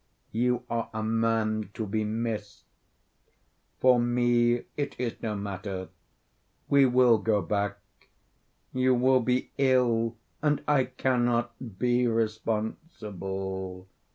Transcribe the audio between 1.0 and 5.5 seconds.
man to be missed. For me it is no